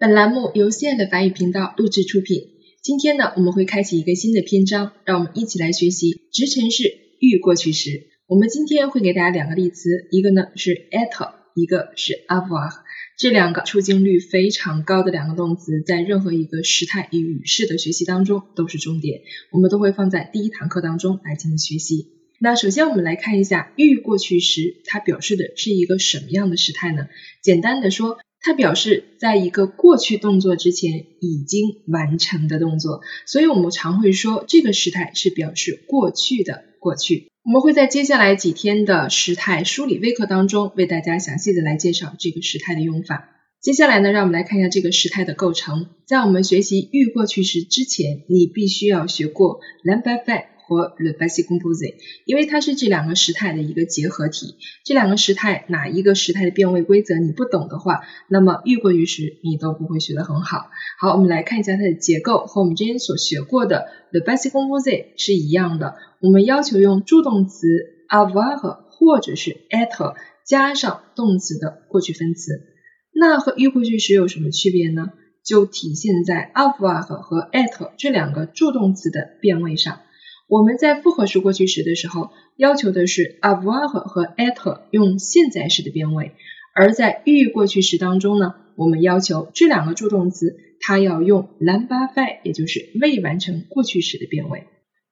[0.00, 2.50] 本栏目由 C 爱的法语频道录制出品。
[2.80, 6.84] 今天呢，我们会开启一个新的篇章，让我们一起来学习直陈式
[7.18, 8.06] 预过去时。
[8.28, 12.70] 我们今天会给大家两个例词，一个呢是 être，一个是 avoir。
[13.18, 22.12] 这两个出镜率非常高的两个动词，在任何一个时态与语式的学习当中都是重点，我们都会放在第一堂课当中来进行学习。
[22.38, 27.08] 那首先我们来看一下预过去时，它表示的是一个什么样的时态呢？
[27.42, 28.16] 简单的说。
[28.40, 37.28] 它表示在一个过去动作之前已经完成的动作，所以我们常会说这个时态是表示过去的过去。
[37.44, 43.30] 我们会在接下来几天的时态梳理微课当中为大家详细的来介绍这个时态的用法。
[43.60, 45.88] 接下来呢，让我们来看一下这个时态的构成。
[46.06, 50.44] 在我们学习预过去时之前，你必须要学过 l'imparfait。
[50.68, 51.94] 和 le basic composé，
[52.26, 54.56] 因为它是这两个时态的一个结合体。
[54.84, 60.66] 这两个时态哪一个时态的变位规则你不懂的话，那么预过去时你都不会学得很好。
[61.00, 65.94] 好，我们来看一下它的结构，和我们之前所学过的 le basic composé 是一样的。
[66.20, 67.66] 我们要求用助动词
[68.10, 68.58] avoir
[68.90, 70.16] 或者是 être
[70.46, 72.60] 加上动词的过去分词。
[73.14, 75.12] 那和预过去时有什么区别呢？
[75.44, 80.00] 就体现在 avoir 和 être 这两个助动词的变位上。
[80.48, 86.32] 我们在复合式过去时的时候，要求的是 avoir 和 être 用现在时的变位，
[86.74, 94.64] 而在预过去时当中呢，我们要求这两个助动词它要用 l'imparfait，也就是未完成过去时的变位。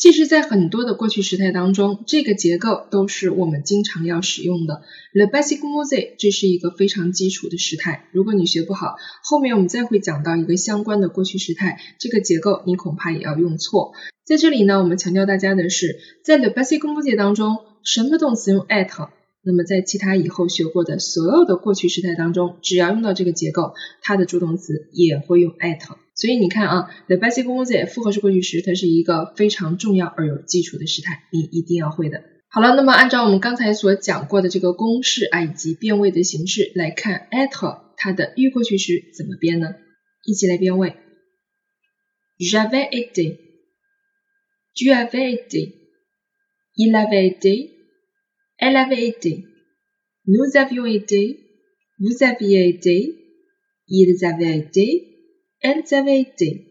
[0.00, 4.80] 其实，在很多的过去时态当中，这个结构都是我们经常要使用的。
[5.12, 13.92] Le passé composé 这是一个非常基础的时态，如果你学不好，后面我们再会讲到一个相关的过去时态，这个结构你恐怕也要用错。
[14.24, 19.10] 在这里呢，我们强调大家的是，在 Le passé composé 当中，什么动词用 at？
[19.42, 25.80] 那么在其他以后学过的所有的过去时态当中，只要用到这个结构，它的助动词也会用 at。
[26.20, 32.22] 所以你看啊，the basic composite 复合式过去时，它是一个非常重要而有基础的时态，你一定要会的。
[32.48, 39.74] 好了，那么按照我们刚才所讲过的这个公式啊，以及变位的形式来看，at 它的预过去时怎么变呢？
[40.26, 40.94] 一起来变位
[42.38, 47.80] ，j'avais été，tu avais été，il avait été。
[48.62, 49.46] Elle avait été.
[50.26, 51.38] Nous avions été.
[51.98, 53.14] Vous aviez été.
[53.88, 55.09] Ils avaient été.
[55.62, 56.66] Elles avaient été.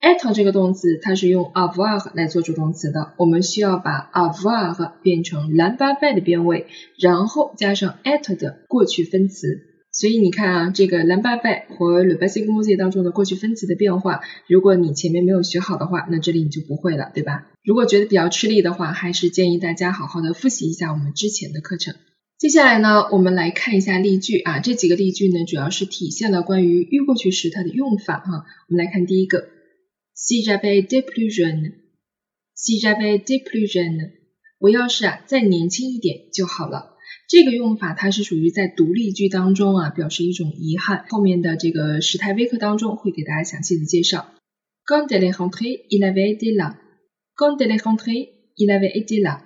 [0.00, 3.12] être 这个动词，它是用 avoir 来做主动词的。
[3.18, 6.66] 我们需要把 avoir 变成 l'imparfait 的变位，
[6.98, 9.58] 然后加上 être 的过去分词。
[9.92, 17.46] 所以你看啊，这个 l'imparfait 和 le b a s i c m o s e 当中的过去分词的变化，如果你前面没有学好的话，那这里你就不会了，对吧？
[17.64, 21.94] 如果觉得比较吃力的话，还是建议大家好好的复习一下我们之前的课程。
[22.38, 28.44] 接下来呢，我们来看一下例句啊，这几个例句呢，主要是体现了关于预过去时它的用法哈。
[28.68, 29.48] 我们来看第一个
[30.14, 34.10] ，si j'avais été plus jeune，si j'avais été plus jeune，
[34.58, 36.94] 我要是啊再年轻一点就好了。
[37.26, 41.06] 这个用法它是属于在独立句当中啊，表示一种遗憾。
[41.08, 44.26] 后面的这个时态微课当中会给大家详细的介绍。
[44.84, 46.76] Quand elle est rentrée, il avait été là.
[47.34, 49.40] Quand elle est rentrée, il avait été là.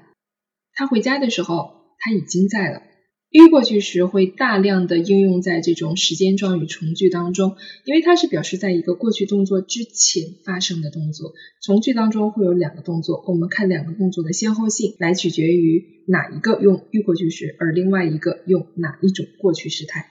[0.74, 2.82] 他回家的时候，它已经在了。
[3.30, 11.32] 预过去时会大量的应用在这种时间状语从句当中，因为它是表示在一个过去动作之前发生的动作。
[11.62, 20.06] 从句当中会有两个动作，我们看两个动作的先后性来取决于哪一个用预过去时，而另外一个用哪一种过去时态。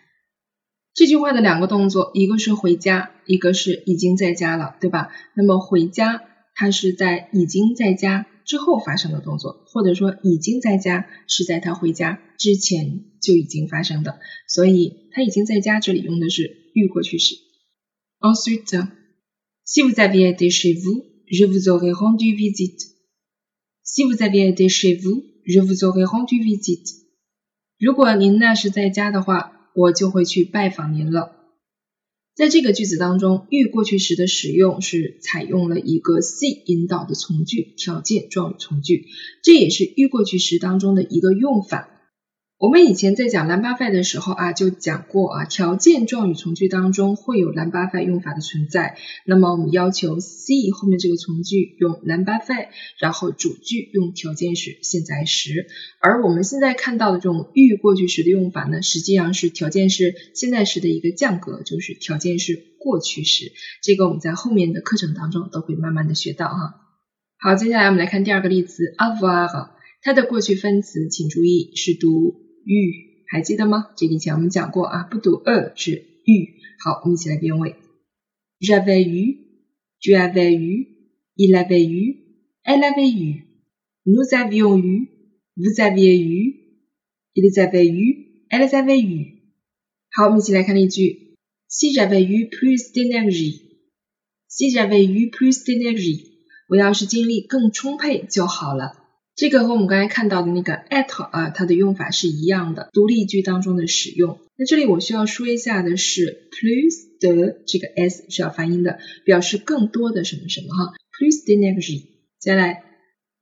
[0.93, 5.09] 这句话的两个动作，一个是回家，一个是已经在家了，对吧？
[5.35, 6.21] 那么回家，
[6.55, 8.27] 它是在已经在家。
[8.49, 17.35] 之后发生的动作，或者说已经在家，是在他回家之前就已经发生的，所以他已经在家这里用的是预过去式。
[18.19, 18.87] Ensuite,
[19.63, 22.87] si vous aviez été chez vous, je vous aurais rendu visite.
[23.83, 26.95] Si vous aviez été chez vous, je vous aurais rendu visite.
[27.77, 31.38] 如果您那时在家的话，我就会去拜访您了。
[32.39, 39.07] 在这个句子当中，预过去时的使用是采用了一个 C 引导的从句，条件状语从句，
[39.43, 41.98] 这也是预过去时当中的一个用法。
[42.59, 48.97] 我们以前在讲兰巴费的时候啊，就讲过啊，条件状语从句当中会有兰巴费用法的存在。
[49.25, 52.67] 那么我们要求 C 后面这个从句用兰巴费，
[52.99, 55.67] 然后主句用条件时现在时。
[56.01, 63.53] 而我们现在看到的这种预过去时的用法呢，实际上是条件是现在时的一个降格，就是条件是过去时。
[63.81, 66.75] 这个我们在后面的课程当中都会慢慢的学到哈。
[67.37, 69.69] 好，接下来我们来看第二个例子，avoir，
[70.01, 72.48] 它的过去分词，请注意是读。
[72.69, 73.89] 预还记得吗？
[73.97, 77.75] 这个以前我们讲过啊，不读 a 是预，好，我们一起来变位。
[78.59, 79.37] J'avais eu,
[79.99, 80.85] tu avais eu,
[81.35, 82.15] il avait eu,
[82.63, 83.43] elle avait eu,
[84.03, 85.07] nous avions eu,
[85.55, 86.55] vous aviez eu,
[87.33, 89.39] ils avaient eu, elles avaient eu。
[90.11, 91.35] 好，我们一起来看例句。
[91.67, 93.61] Si j'avais eu plus d'énergie,
[94.47, 96.25] si j'avais eu plus d'énergie，
[96.67, 98.98] 我要是精力更充沛就好了。
[99.39, 104.37] 这个和我们刚才看到的那个 at 啊，它的用法是一样的，独立句当中的使用。
[104.57, 110.93] 那这里我需要说一下的是 plus 的这个 s 是要发音的，表示更多的什么什么哈。
[111.17, 112.07] plus d'énergie。
[112.37, 112.83] 再来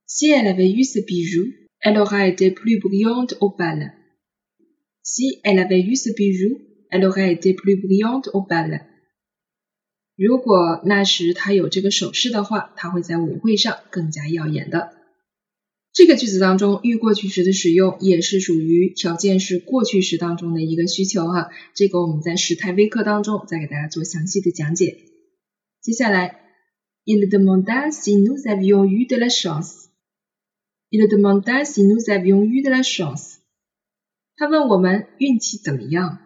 [0.08, 3.94] ，si elle avait eu ce bijou, elle aurait été plus brillante au bal.
[5.02, 6.62] Si elle avait eu ce bijou,
[6.92, 8.82] elle aurait été plus brillante au bal.
[10.16, 14.94] 如果那时她有这个首饰的话，她会在舞会上更加耀眼的。
[15.98, 21.50] 这个句子当中，预过去时的使用也是属于条件式过去时当中的一个需求哈。
[21.74, 25.00] 这个我们在时态微课当中再给大家做详细的讲解。
[25.82, 26.40] 接下来
[27.04, 29.88] ，Il demanda si nous avions eu de la chance.
[30.92, 33.38] Il demanda si nous avions eu de la chance.
[34.36, 36.20] 他问我们运气怎么样。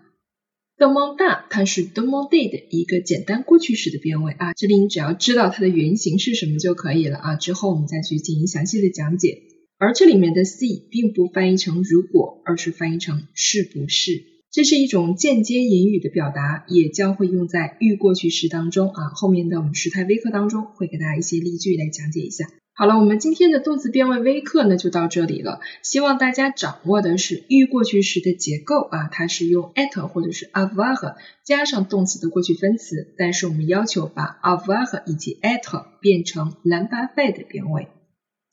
[0.78, 9.44] demanda 它是 demander 的一个简单过去时的变位啊，这里你只要知道它的原型是什么就可以了啊，之后我们再去进行详细的讲解。
[9.82, 19.10] 而这里面的 see 并不翻译成如果，而是翻译成是不是，这是一种间接引语的表达，也将会用在预过去时当中啊。
[19.16, 22.46] 后面的我们时态微课当中会给大家一些例句来讲解一下。
[22.74, 25.62] 好了，我们今天的动词变位微课呢就到这里了。
[25.82, 37.88] 希望大家掌握的是预过去时的结构啊，它是用 at 或者是 avoir 加上动词的过去分词，但是我们要求把 avoir 以及 at 变成 l'imparfait 的变位。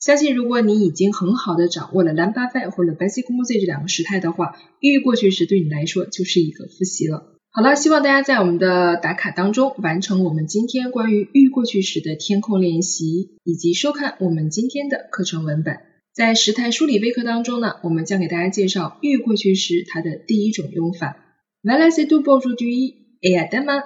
[0.00, 7.34] 相信如果你已经很好的掌握了 Lambafai 或者 basic mood 这两个时态的话，预过去时对你来说就是一个复习了。
[7.50, 15.78] 好了，希望大家在我们的打卡当中完成我们今天关于预过去时的填空练习，以及收看我们今天的课程文本。
[16.14, 21.16] 在时态梳理微课当中呢，我们将给大家介绍预过去时它的第一种用法。
[21.64, 23.82] Voilà c'est tout pour aujourd'hui et demain.